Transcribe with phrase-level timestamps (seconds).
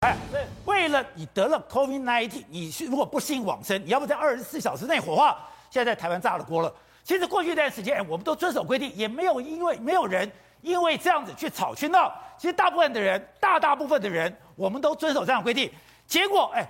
[0.00, 0.16] 哎，
[0.64, 5.36] 为了你得了 COVID-19，你如果不幸往生，你要不在二十四小时内火化。
[5.70, 6.72] 现在在台湾炸了锅了。
[7.02, 10.30] 其实过去一段时间，我们都遵守规定，也没有因为没有人
[10.62, 12.14] 因为这样子去吵去闹。
[12.38, 15.68] 其实大部分的人，大大部分的人，我们都遵守这样规定。
[16.06, 16.64] 结果，哎，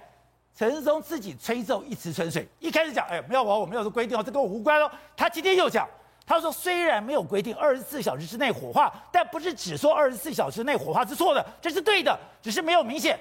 [0.56, 4.90] 陈世忠自己吹奏一池春水，一开始讲，哎，没有我，我没有说规定哦，这跟我无关哦。
[5.14, 5.86] 他今天又讲。
[6.28, 13.18] 他说：“虽然没有规定二十四小时之内火化，但不是只说二十四小时内火化是错的，这是对的，只是没有明显。”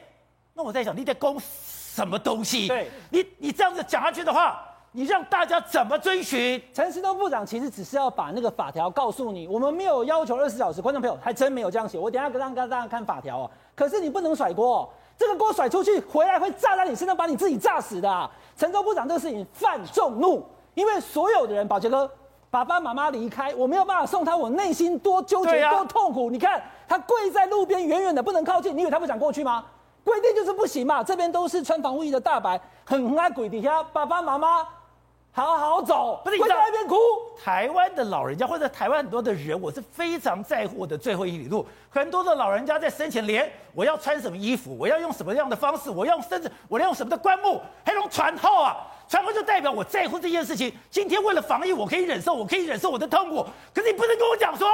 [0.53, 2.67] 那我在想，你在攻什么东西？
[2.67, 6.61] 对，你你这样子讲下去的话，你让大家怎么遵循？
[6.73, 10.81] 陈时中部长其实只是要把那个法条告诉你，我们没有要求二十四小时。
[10.81, 13.51] 观众朋友还真没有这样写，我等一下让让大家看法条哦。
[13.73, 18.29] 可是你不能甩锅哦，这个锅甩出去回来会炸在你身上，把你自己炸死的啊。
[18.57, 22.11] 陈州部长这个事情犯众怒，因为所有的人，宝杰哥。
[22.49, 26.29] 爸爸妈妈离开，我没有办法送他，我内心多纠结，多痛苦。
[26.29, 28.75] 你看他跪在路边，远远的不能靠近。
[28.75, 29.65] 你以为他不想过去吗？
[30.03, 31.03] 规定就是不行嘛。
[31.03, 33.83] 这边都是穿防护衣的大白，很爱跪地下。
[33.83, 34.65] 爸爸妈妈，
[35.37, 36.95] 好好走，不是你在那边哭。
[37.39, 41.63] 台湾的老人家或者台湾很多的人，我是非常在乎我的最后一里路。
[41.91, 48.77] 很多的老人家在生前连我要穿什么衣服，我要用什么样的方式，我要甚至我要用什么的棺木，还用船号啊。
[49.07, 50.73] 船号就代表我在乎这件事情。
[50.89, 53.45] 今天为了防疫，我可以忍受，我可以忍受我的痛苦。
[53.75, 54.67] 可是你不能跟我讲说，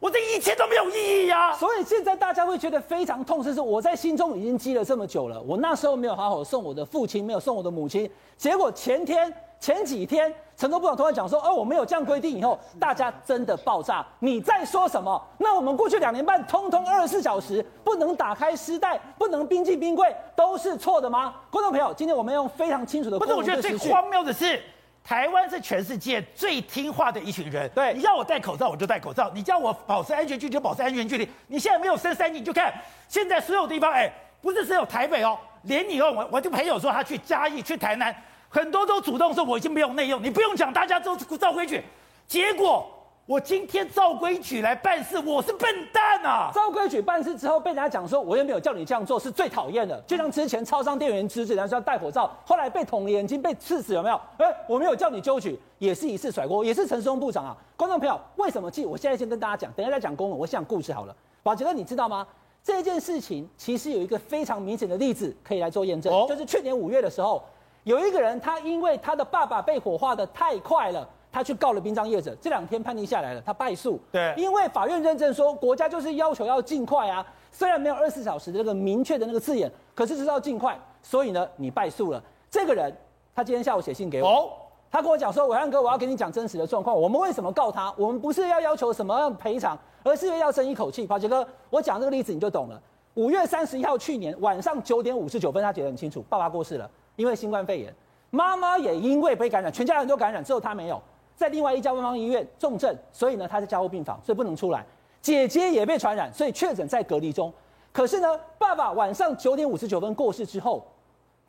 [0.00, 1.52] 我这一切都没有意义呀、啊。
[1.54, 5.40] 所以现在大家会觉得非常痛，是我在心中已经积了这么久了。
[5.40, 9.34] 我那时候没有好好送我的父亲，没有送我的母亲，结果前天。
[9.60, 14.04] 前几天，陈时中部长突然讲说：“哦，我没有这样规定。”以后大家真的爆炸。
[14.18, 15.20] 你在说什么？
[15.38, 21.34] 那我们过去两年半，通通二十四小时不能打开丝带，不能冰进冰柜，都是错的吗？
[21.50, 23.32] 观众朋友，今天我们用非常清楚的，不是？
[23.32, 24.62] 我觉得最荒谬的是，
[25.02, 27.66] 台湾是全世界最听话的一群人。
[27.74, 31.26] 对，你叫我戴口罩，我就戴口罩；你叫我保持安全距离，就保持安全距离。
[31.46, 32.70] 你现在没有升三级，你就看
[33.08, 38.14] 现在所有地方，哎，不是只有台北哦，连你哦，我我就朋友说他去嘉义、去台南。
[38.54, 41.82] 很多都主动说我已经没有内用，你不用讲，大家都照规矩。
[42.28, 42.88] 结果
[43.26, 46.52] 我今天照规矩来办事，我是笨蛋啊！
[46.54, 50.00] 照规矩办事之后被人家讲说我又没有叫你这样做，是最讨厌的。
[50.06, 54.20] 就像之前超商店员指指人家说要戴口罩，后来被捅眼睛被刺死，有没有？
[54.38, 57.56] 哎，我没有叫你揪举，也是一次甩锅，也是陈时中部长啊。
[57.76, 58.86] 观众朋友，为什么气？
[58.86, 61.16] 我现在先跟大家讲，等一下再讲公文，我先讲故事好了。
[61.42, 62.24] 宝杰哥，你知道吗？
[62.62, 67.42] 这件事情其实有一个非常明显的例子可以来做验证，就是去年五月的时候。
[67.84, 72.34] 有一个人，他因为他的爸爸被火化的太快了，他去告了殡葬业者。
[72.40, 74.00] 这两天判定下来了，他败诉。
[74.10, 77.24] 对，因为法院认证说，国家就是要求要尽快啊。
[77.52, 80.78] 虽然没有二十四小时的那个明确的那个字眼，可是就是要尽快。
[81.02, 82.22] 所以呢，你败诉了。
[82.50, 82.90] 这个人，
[83.34, 84.50] 他今天下午写信给我，哦、
[84.90, 86.98] 他跟我讲说：“伟汉哥，我要跟你讲真实的状况。
[86.98, 87.92] 我们为什么告他？
[87.98, 92.80] 我们不是要要求什么样赔偿，而是要争一口气。”宝杰哥，我讲这个例子你就懂了。
[93.14, 96.90] 五月三十一号，去年晚上九点五十九分，他写得很清楚，爸爸过世了。
[97.16, 97.94] 因为新冠肺炎，
[98.30, 101.00] 妈妈也因为被感染，全家人都感染，只有他没有，
[101.36, 104.84] 在另外一家官方医院重症，所以呢，他在加护病房，所以不能出来。
[105.20, 107.52] 姐姐也被传染，所以确诊在隔离中。
[107.92, 110.84] 可是呢，爸爸晚上九点五十九分过世之后，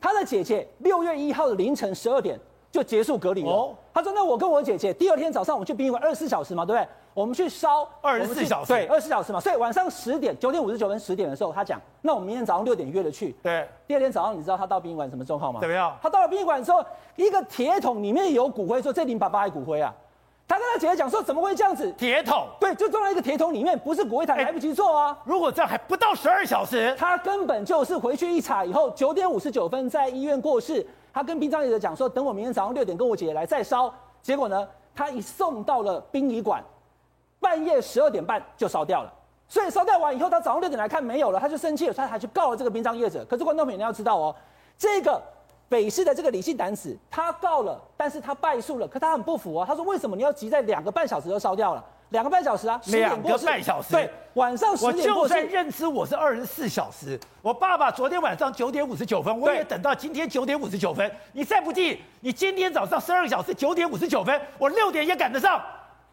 [0.00, 2.38] 他的姐姐六月一号的凌晨十二点。
[2.76, 3.50] 就结束隔离了。
[3.50, 6.86] 哦，他说：“那我跟我姐姐第二天早上我们去殡仪馆二十四小时嘛，对不对？
[7.14, 9.40] 我们去烧二十四小时，对，二十四小时嘛。
[9.40, 13.34] 所以晚上十点，九点五十九分十点的时候，他讲：那我们明天早上六点约了去。
[13.42, 15.60] 对，第二天早上你知道他到殡仪馆什么状况吗？
[15.60, 15.96] 怎么样？
[16.02, 16.84] 他到了殡仪馆之后，
[17.16, 19.94] 一个铁桶里面有骨灰，说这里爸爸的骨灰啊。
[20.46, 21.90] 他跟他姐姐讲说：怎么会这样子？
[21.98, 25.16] 铁桶，对，就装在一个铁桶里面，不是骨灰坛，来不及做啊。
[25.24, 30.86] 如果这样还不到十二小时，他根本就是回去一查以后，九点五十九分在医院过世。
[31.16, 33.90] 他跟殡葬业者讲说，等我明天早上六点跟我姐姐来再烧。
[34.20, 36.62] 结果呢，他一送到了殡仪馆，
[37.40, 39.10] 半夜十二点半就烧掉了。
[39.48, 43.24] 所以烧掉完以后，他早上六点来看没有了，他就生气了，他还去告了这个殡葬业者。
[43.24, 44.36] 可是观众朋友你要知道哦，
[44.76, 45.18] 这个
[45.70, 48.86] 北市的这个李姓男子，他告了，但是他败诉了。
[48.86, 51.82] 可他很不服啊，他说为什么你要急在两个半小时就烧掉了？
[52.10, 53.92] 两个半小时啊，两个半小时。
[53.92, 55.22] 对，晚上十点过。
[55.22, 61.10] 我就算认知我是二十四小时，我爸爸昨天晚上九点五十九分，我也等到今天九点五十九分。
[61.32, 65.60] 你再不济，你今天早上十二个小时九点五十九分，我六点也赶得上。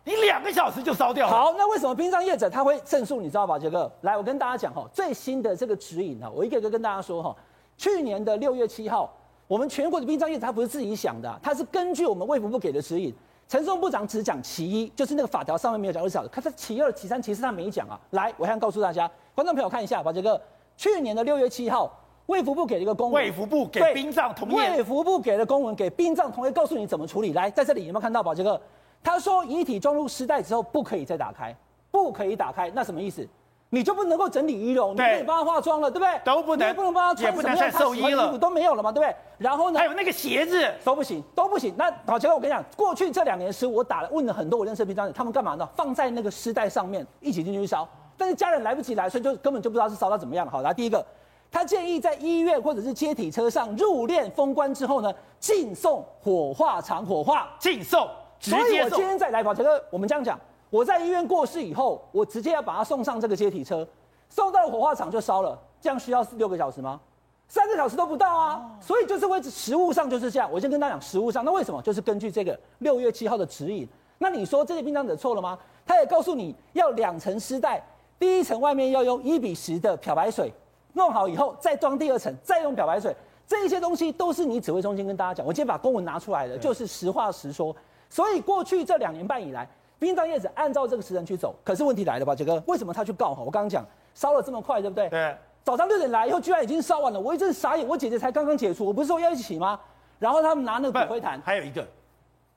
[0.04, 1.32] 你两个小时就烧掉了。
[1.32, 3.22] 好，那为什么殡葬业者他会胜诉？
[3.22, 3.90] 你知道吧，杰哥？
[4.02, 7.36] 来，我跟大家讲哈，最新的这个指引哈，我一个一个跟大家说哈。
[7.78, 9.12] 去年的六月七号，
[9.48, 13.14] 我们全国的殡葬业者他不是自己想的，他是根据我们卫福部给的指引。
[13.48, 18.00] 陈松部长只讲其一，就是那个法条上面没有讲二小时，他是其二、其三、其四他没讲啊。
[18.12, 20.42] 来，我先告诉大家，观众朋友看一下，把这个
[20.76, 21.92] 去年的六月七号，
[22.26, 27.34] 卫福部给了一个公文，卫福部给殡葬同业，卫福部给了公文给殡葬同业，告诉你怎么处理。
[27.34, 28.60] 来，在这里有没有看到，把这个
[29.04, 31.56] 他说遗体装入尸袋之后不可以再打开，
[31.92, 33.28] 不可以打开，那什么意思？
[33.74, 36.22] 你就不能够整理仪容，你不能帮他化妆了，对不对？
[36.24, 39.16] 都不能，也不能帮他穿什么样他喜欢的衣服都没有了嘛，对不对？
[39.40, 39.80] 然后呢？
[39.80, 41.74] 还有那个鞋子都不行，都不行。
[41.76, 45.68] 那宝杰哥，我跟你讲，过去这两年时，我打了问了很多我认识的殡葬业，他们干嘛呢？
[45.76, 50.48] 放在那个尸袋上面一起进去烧，但是家人来不及来，所以就根本就不知道是烧到怎么样。
[50.48, 51.04] 好，来第一个，
[51.52, 58.08] 他建议在医院或者是接体车上入殓封棺之后呢，进送火化场火化，进送。
[58.40, 60.40] 所以我今天再来，宝杰哥，我们这样讲，
[60.74, 63.88] 我在医院过世以后，我直接要把他送上这个接体车。
[64.28, 67.00] 送到了火化场就烧了，这样需要六个小时吗？
[67.48, 68.72] 三个小时都不到啊！
[68.82, 70.50] 所以就是为实物上就是这样。
[70.52, 71.80] 我先跟大家讲实物上，那为什么？
[71.84, 73.88] 就是根据这个六月七号的指引。
[74.18, 75.56] 那你说这些殡葬者错了吗？
[75.86, 77.80] 他也告诉你要两层丝带，
[78.18, 80.52] 第一层外面要用一比十的漂白水
[80.94, 83.16] 弄好以后，再装第二层，再用漂白水。
[83.46, 85.46] 这些东西都是你指挥中心跟大家讲。
[85.46, 87.76] 我今天把公文拿出来了，就是实话实说。
[88.10, 89.70] 所以过去这两年半以来，
[90.04, 91.56] 殡葬业者按照这个时辰去走。
[91.64, 93.34] 可是问题来了吧，杰哥，为什么他去告？
[93.34, 93.86] 哈，我刚刚讲。
[94.14, 95.10] 烧了这么快，对不对？
[95.10, 95.36] 对。
[95.64, 97.88] 早上六点来以后，居然已经烧完了，我一直傻眼。
[97.88, 99.80] 我姐姐才刚刚解除，我不是说要一起吗？
[100.20, 101.42] 然后他们拿那个骨灰坛。
[101.44, 101.84] 还有一个，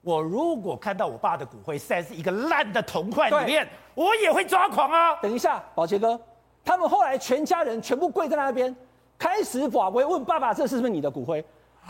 [0.03, 5.17] 我如果看到我爸的骨灰塞是一个烂的铜块里面，我也会抓狂啊！
[5.23, 6.21] 等一下，宝杰哥，
[6.63, 8.77] 他们后来全家人全部跪在那边，
[9.17, 11.43] 开始法规问爸爸：“这是不是你的骨灰？”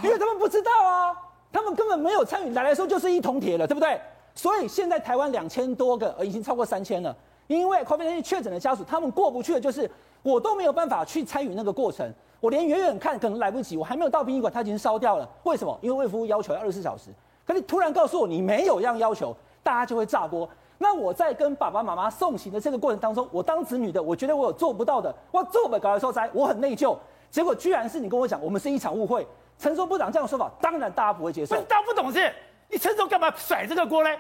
[0.05, 1.17] 因为他们不知道啊，
[1.51, 2.53] 他们根本没有参与。
[2.55, 4.01] 来来说就是一铜铁了，对不对？
[4.37, 7.17] 所以现在台湾两千多个，已经超过三千了。
[7.49, 9.91] 因为 COVID-19 确诊的家属，他们过不去的就是
[10.23, 15.29] 我都没有办法去参与那个过程，我连远远看可能来不及，我还没有到殡仪馆，他已经烧掉了。
[15.45, 15.77] 为什么？
[15.81, 17.11] 因为卫福要求要二十四小时，
[17.47, 20.49] 可你突然告诉我你没有这样要求，大家就会炸锅。
[20.79, 26.95] 那我在跟爸爸妈妈送行的这个过程当中，我当子女的，我觉得我有做不到的，我做不搞来说灾，我很内疚。
[27.31, 29.27] 结果居然是你跟我讲，我们是一场误会。
[29.59, 31.57] 陈时中部长这样说法，当然大家不会接受。
[31.63, 32.31] 大家不懂事，
[32.69, 34.11] 你陈时中干嘛甩这个锅呢？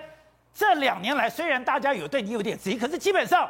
[0.54, 3.46] 这两年来，虽然大家有对你有点质疑，可是基本上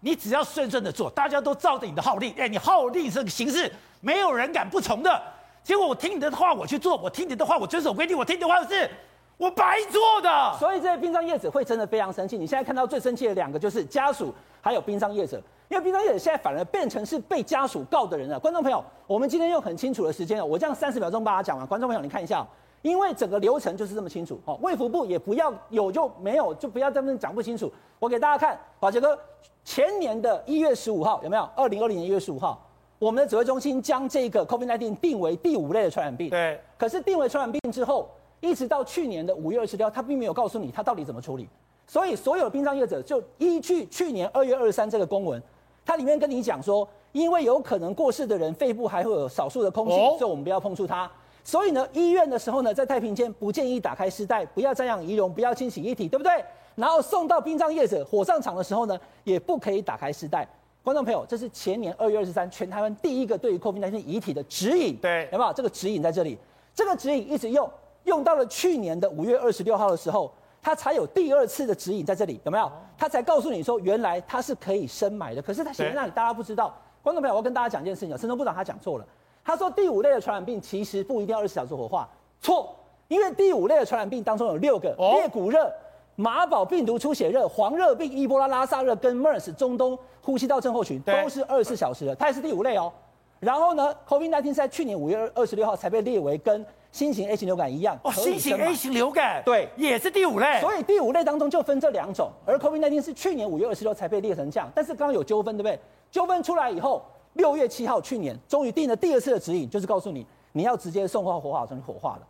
[0.00, 2.34] 你只要顺顺的做，大家都照着你的号令。
[2.36, 5.22] 哎，你号令这个形式，没有人敢不从的。
[5.62, 8.90] 结果我听你的话，我去做；我听你的话，我遵守规定；我听你的话是，
[9.36, 10.56] 我白做的。
[10.58, 12.36] 所以这些殡葬业者会真的非常生气。
[12.36, 18.40] 你现在看到最生气的两个就是家属，还有殡葬业者，因为殡葬业者现在反而变成是被家属告的人了。
[18.40, 21.64] 观众朋友，我们今天用很清楚的时间，我这样三十秒钟把它讲完。
[21.64, 22.44] 观众朋友，你看一下。
[22.82, 27.70] 因为整个流程就是这么清楚，哦，卫福部也不要有就没有，就不要这么讲不清楚。
[27.98, 29.18] 我给大家看，宝杰哥，
[29.64, 31.48] 前年的一月十五号有没有？
[31.56, 32.64] 二零二零年一月十五号，
[32.98, 36.30] 我们的指挥中心将这个 COVID-19 定为第五类的传染病。
[36.30, 36.60] 对。
[36.76, 38.08] 可是定为传染病之后，
[38.40, 41.48] 一直到去年的五月二十六号，他并没有告诉你他到底怎么处理。
[41.86, 45.42] 所以所有殡葬业者就依据去年二月二十三这个公文，
[45.84, 51.10] 它里面跟你讲说，因为有可能过世的人肺部还会有少数的空气，哦、所以我们不要碰触它。
[51.48, 56.44] 所以呢，医院的时候呢，在太平间不建议打开尸袋，不要瞻仰遗容，不要清洗遗体，对不对？
[56.74, 60.46] 然后送到殡葬业者火葬场的时候呢，也不可以打开尸袋。
[60.82, 65.50] 观众朋友，这是前年二月二十三，全台湾第一个对于 COVID-19 遗体的指引，对，有没有？
[65.54, 66.36] 这个指引在这里，
[66.74, 67.66] 这个指引一直用，
[68.04, 70.30] 用到了去年的五月二十六号的时候，
[70.60, 72.70] 他才有第二次的指引在这里，有没有？
[72.98, 76.76] 他才告诉你说，原来他是可以深埋的，可是他写在那里，大家不知道。
[77.02, 79.06] 观众朋友，我要跟大家讲一件事情，陈时中部长他讲错了。
[79.48, 82.06] 他说第五类的传染病其实不一定要二十四小时火化，
[82.38, 82.76] 错，
[83.08, 85.72] 因为第五类的传染病当中有六个，裂谷热、
[86.16, 92.92] 马宝病毒出血热、黄热病、伊波拉拉萨热跟 MERS 中东呼吸道症候群都是二十四小时的，它也是第五类哦。
[93.40, 96.62] 然后呢，COVID-19 是在去年五月二十六号才被列为跟
[96.92, 105.80] 新型 A 型流感一样，哦，新型 A 型流感对，也是第五类，所以第五类当中就分这两种，而 COVID-19 是去年五月二十六才被列成这样，但是刚刚有纠纷，对不对？
[106.10, 107.02] 纠纷出来以后。
[107.34, 112.26] 六月七号，去年终于定了第二次的指引，就是告诉你你要直接送到火化场火化了。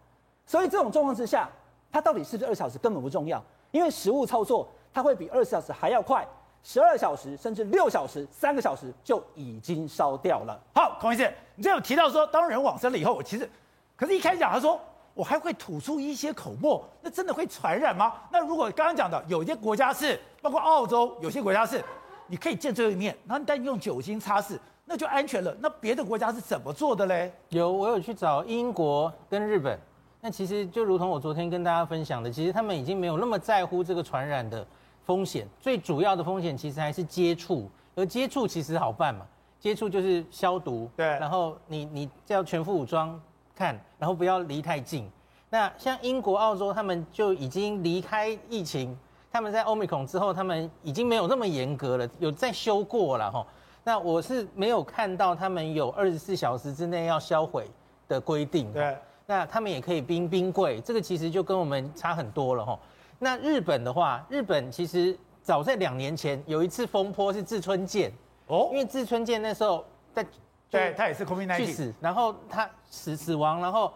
[0.47, 1.49] 所以这种状况之下，
[1.91, 6.27] 它到底是不是二小时根本不重要，因为实物操作它会比二十小时还要快，
[6.63, 10.59] 十二小时甚至六小时、三个小时就已经烧掉了。
[10.75, 13.49] 好，孔医生，你这有提到说，当人往生了以后，我其实，
[13.97, 14.81] 可是一开始讲他说
[15.15, 18.15] 我还会吐出一些口沫，那真的会传染吗？
[18.31, 21.85] 那如果刚刚讲的有些国家是，包括澳洲，有些国家是，
[22.27, 24.59] 你可以见最后一面，然后但用酒精擦拭。
[24.89, 25.55] 那就安全了。
[25.61, 27.31] 那别的国家是怎么做的嘞？
[27.51, 29.79] 有，我有去找英国跟日本。
[30.23, 34.67] 那其实就如同我昨天跟大家分享的，其实他们已经没有那么在乎这个传染的
[35.05, 35.47] 风险。
[35.61, 39.27] 最主要的风险其实还是接触，而接触其实好办嘛。
[39.61, 41.05] 接触就是消毒，对。
[41.05, 43.21] 然后你你要全副武装
[43.55, 45.07] 看，然后不要离太近。
[45.51, 48.97] 那像英国、澳洲，他们就已经离开疫情，
[49.31, 53.47] 他们在 Omicron 之后，他们已经没有那么严格了，有在修过了哈。
[53.89, 57.67] 那我是没有看到他们有二十四小时之内要销毁
[58.07, 58.71] 的规定。
[58.71, 62.79] 对，那他们也可以冰冰柜，这个其实就跟我们差很多了哈。
[63.19, 68.13] 那日本的话，日本其实早在两年前有一次风波是志村健，
[68.49, 70.23] 哦，因为志村健那时候在，
[70.69, 73.91] 对他也是 COVID-19 去死，然后他死死亡，然后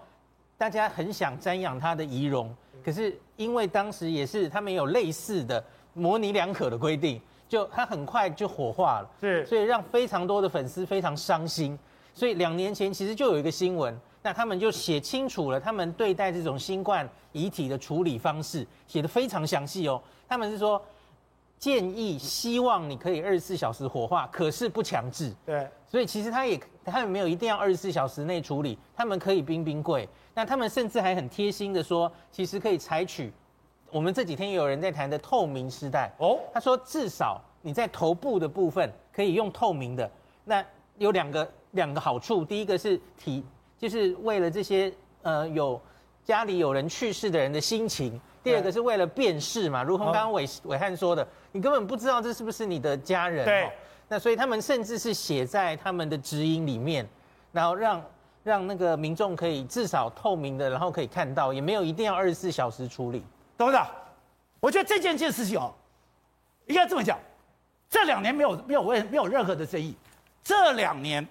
[0.56, 2.50] 大家很想瞻仰他的遗容，
[2.82, 7.20] 可是因为当时也是他们有类似的模棱两可的规定，
[7.52, 11.78] 就他很快就火化了，是，所以让非常多的粉丝非常伤心，
[12.14, 13.94] 所以两年前其实就有一个新闻。
[14.22, 20.00] 那他们就写清楚了，他们对待这种新冠遗体的处理方式写得非常详细哦。
[20.26, 20.80] 他们是说
[21.58, 25.30] 建议，希望你可以二十四小时火化，可是不强制。
[25.44, 30.08] 对，所以其实他也他们没有一定要二十四小时内处理，他们可以冰冰柜。
[30.32, 33.30] 那他们甚至还很贴心的说，其实可以采取
[33.92, 36.40] 我们这几天有人在谈的透明时代哦。
[36.52, 40.10] 他说至少你在头部的部分可以用透明的。
[40.44, 40.64] 那
[40.96, 43.44] 有两个两个好处，第一个是体。
[43.78, 45.80] 就是为了这些呃有
[46.24, 53.44] 家里有人去世的人的心情，第二个是为了辨识嘛，如同刚刚伟伟汉说的，你根本不知道这是不是你的家人。
[53.44, 53.68] 对。
[54.08, 57.04] 那所以他们甚至是写在他们的指引里面，
[57.50, 58.04] 然后让
[58.44, 63.24] 让那个民众可以至少透明的，然后可以看到，也没有一定要二十四小时处理。
[63.56, 63.86] 董事长，
[64.60, 65.72] 我觉得这件件事情哦，
[66.66, 67.18] 应该这么讲，
[67.88, 69.94] 这两年没有没有问没有任何的争议，
[70.42, 71.26] 这两年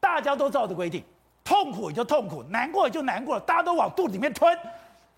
[0.00, 1.04] 大家都照着规定。
[1.44, 4.54] 痛苦也就痛苦，难过也就难过了，大家都往肚子里面吞，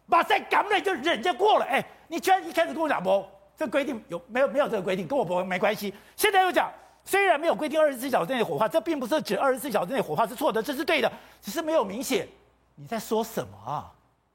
[0.09, 1.65] 把再感染就忍着过了。
[1.65, 3.27] 哎，你居然一开始跟我讲不，
[3.57, 5.93] 这规定有没有没有这个规定，跟我不没关系。
[6.15, 6.71] 现在又讲，
[7.05, 11.11] 虽然没有规定二十四小时内火化，这并不是指二十四小时内火化是错的，这是对的，
[11.43, 12.29] 只是没有明显。
[12.77, 13.91] 你在说什么啊？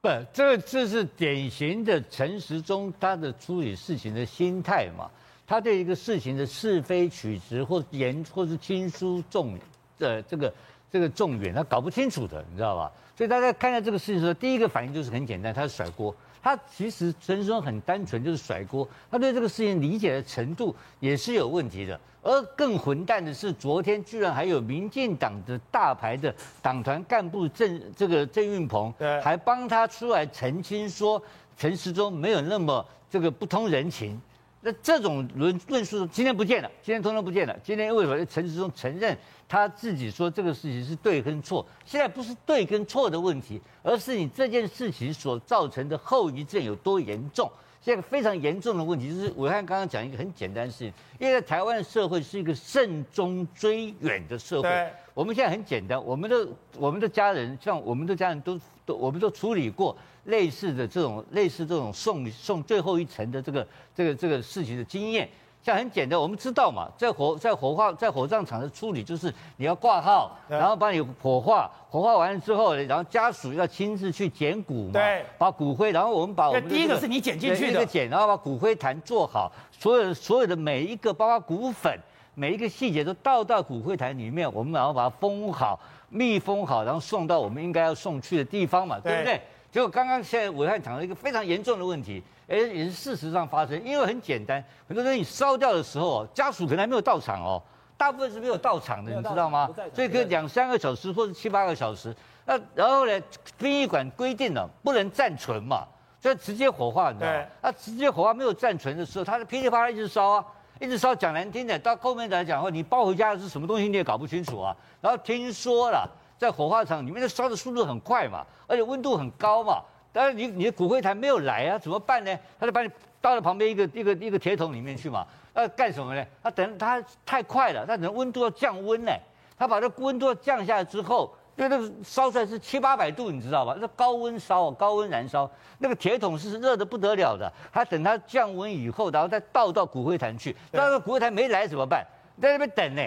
[0.05, 5.09] 不，这这是典型的陈时中他的处理事情的心态嘛，
[5.47, 9.57] 他对一个事情的是非曲直或严或是轻疏重
[9.97, 10.53] 的这个。
[10.91, 12.89] 这个重远他搞不清楚的，你知道吧？
[13.17, 16.15] 所以大家看到这个事情的时候，第一个反应就是很简单，他是甩锅。
[16.41, 18.87] 他其实陈时中很单纯，就是甩锅。
[19.11, 21.99] 他对这个事情理解的程度也是有问题的。
[22.25, 28.91] 而更混蛋的是，昨天居然还有民进党的大牌的党团干部郑这个郑运鹏，
[29.23, 31.21] 还帮他出来澄清说，
[31.55, 34.19] 陈时中没有那么这个不通人情。
[34.61, 37.55] 那这种论论述今天不见了，今天通通不见了。
[37.63, 39.15] 今天为什么陈时中承认
[39.47, 41.63] 他自己说这个事情是对跟错？
[41.85, 47.47] 现在不是对跟错的问题，而是你这件事情所造成的后遗症有多严重。
[47.85, 54.91] 现在非常严重的问题就是，我看刚刚讲一个很简单的事情，因为在台湾的社会是一个慎终追远的社会。
[55.13, 56.47] 我们现在很简单，我们的
[56.79, 59.95] 我们的家人，像我们的家人都都，我们都处理过。
[60.23, 65.29] 类似的这种类似这种送送最后一程的这个这个这个事情的经验，
[65.65, 81.99] 像很简单，我们知道嘛，在火在火化在火葬场的处理就是你要挂号，然后把你火化，火化完了之后，然后家属要亲自去捡骨嘛，对，把骨灰，然后我们把我们、这个、第一个是你捡进去的，捡，然后把骨灰坛做好，所有所有的每一个包括骨粉
[82.35, 85.79] 每一个细节都倒到骨灰坛里面，我们然后把它封好，
[86.09, 89.17] 密封好，然后送到我们应该要送去的地方嘛，对，对？
[89.17, 89.41] 不对？
[89.71, 97.61] 结果刚刚现在武汉讲了一个非常严重的问题，哎，也是事实上发生，因为很简单，很多人你烧掉的时候，家属可能还没有到场哦，
[97.97, 99.69] 大部分是没有到场的，你知道吗？
[99.93, 103.19] 所以可以两三个小时或者七八个小时，那然后呢，
[103.57, 105.87] 殡仪馆规定了不能暂存嘛，
[106.21, 107.45] 所以直接火化，你知道吗？
[107.61, 110.45] 那直接火化没有暂存的时候，它是噼里啪啦一直烧啊，
[110.79, 116.07] 一直烧，讲难听点，到后面来讲的话，你抱回家的是什么东西你也搞不清楚啊，然后听说了。
[116.37, 119.81] 在火化场里面，的烧的速度很快嘛，而且温度很高嘛。
[120.15, 122.39] 但是你你的骨灰坛没有来啊，怎么办呢？
[122.57, 125.27] 他就把你倒到旁边一个一个一个铁桶里面去嘛。
[125.53, 126.25] 那干什么呢？
[126.41, 129.11] 他等他太快了，他等温度要降温呢。
[129.57, 133.75] 他把这温度降下来之后，因为那个烧出来是七八百度，你知道吧？
[133.77, 137.51] 那高温烧，高温燃烧，那个铁桶是热的不得了的。
[137.73, 140.55] 他等它降温以后，然后再倒到骨灰坛去。
[140.71, 142.05] 那个骨灰坛没来怎么办？
[142.41, 143.01] 在那边等呢。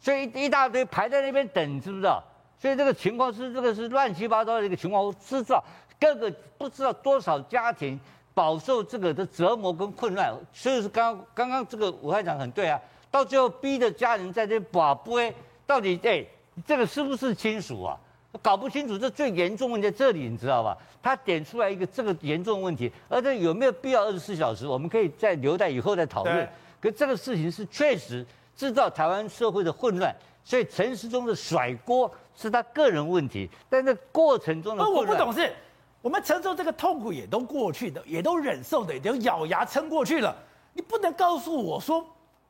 [0.00, 2.22] 所以一一大堆排在那边等，你知不知道？
[2.60, 5.62] 所以这个情况是这个是乱七八糟的一个情况，我知道
[6.00, 7.98] 各个不知道多少家庭
[8.34, 15.34] 饱受这个的折磨跟混乱，所以是刚刚刚这个暐瀚讲很对啊，到最后逼着家人在这把杯，
[15.66, 16.24] 到底哎
[16.66, 17.98] 这个是不是亲属啊？
[18.42, 20.76] 搞不清楚，这最严重问题在这里，你知道吧？
[21.02, 24.66] 他点出来一个这个严重问题，而且有没有必要二十四小时？
[24.66, 26.48] 我们可以再留待以后再讨论。
[26.80, 28.24] 可这个事情是确实
[28.54, 30.14] 制造台湾社会的混乱，
[30.48, 32.10] 所以陈时中的甩锅。
[32.40, 35.52] 是他个人问题，但在过程中的，我不懂事，
[36.00, 40.36] 我们承受这个痛苦也都过去的，也都忍受的，也都咬牙撑过去了。
[40.72, 42.06] 你不能告诉我说，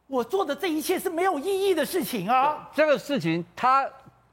[0.06, 2.70] 我做的这一切是没有意义的事情啊！
[2.74, 3.90] 这个事情他，他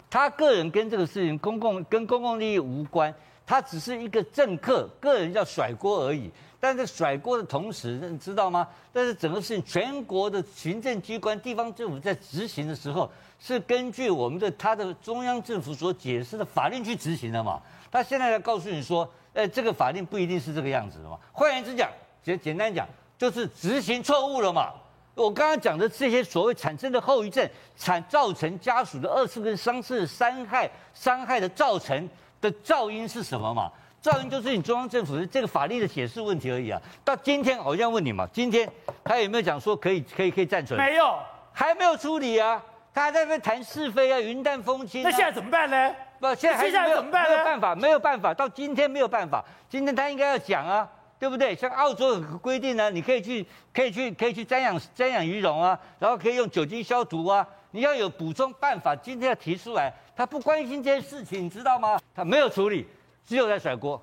[0.10, 6.29] 他个人跟这个事情公共跟公共利益无关，他只是一个政客个人要甩锅而已。
[6.65, 8.67] 但是甩锅的同时，你知道吗？
[8.91, 13.07] 但是整个事情，全国的行政机关、地方政府在执行的时候，
[13.39, 17.62] 是根据我们的他的中央政府所解释的法令去执行的嘛。
[17.91, 21.19] 他现在来告诉你说，呃，这个法令不一定是这个样子的嘛。
[21.31, 21.88] 换言之讲，
[22.24, 24.74] 简简单讲，就是执行错误了嘛。
[25.13, 32.10] 我刚刚讲的这些所谓产生的后遗症，产造成家属的二次跟三次伤害，伤害的造成
[32.41, 33.72] 的噪音是什么嘛？
[34.06, 36.80] 噪音就是你中央政府的这个法律的解释问题而已啊。
[37.04, 38.70] 到今天，我要问你嘛，今天
[39.04, 40.80] 他有没有讲说可以可以可以暂存？
[40.80, 41.18] 没有，
[41.52, 42.62] 还没有处理啊。
[42.94, 45.10] 他还在那边谈是非啊，云淡风轻、啊。
[45.10, 45.96] 那现在怎么办呢？
[46.20, 47.30] 不，现在还是没有怎么办呢？
[47.30, 48.32] 没有办法，没有办法。
[48.32, 50.88] 到今天没有办法，今天他应该要讲啊。
[51.18, 51.56] 对不对？
[51.56, 53.44] 像澳洲有个规定呢，你可以去，
[53.74, 57.48] 可以去，可以去瞻仰瞻仰鱼容啊，然后可以用酒精消毒啊。
[57.72, 59.92] 你要有补充办法，今天要提出来。
[60.14, 61.98] 他不关心这件事情，你知道吗？
[62.14, 62.86] 他没有处理，
[63.25, 64.01] 只有在甩锅。